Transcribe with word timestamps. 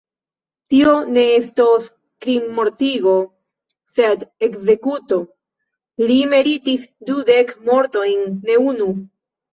Tio 0.73 0.93
ne 1.17 1.25
estos 1.33 1.89
krimmortigo, 2.25 3.13
sed 3.97 4.25
ekzekuto: 4.47 5.19
li 6.09 6.19
meritis 6.33 6.89
dudek 7.11 7.53
mortojn, 7.69 8.25
ne 8.49 8.61
unu. 8.75 8.91